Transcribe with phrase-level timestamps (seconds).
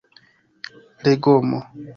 [1.03, 1.59] legomo